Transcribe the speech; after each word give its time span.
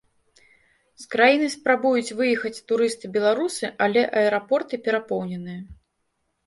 З 1.03 1.11
краіны 1.13 1.49
спрабуюць 1.57 2.15
выехаць 2.21 2.63
турысты-беларусы, 2.73 3.73
але 3.89 4.01
аэрапорты 4.21 4.75
перапоўненыя. 4.91 5.61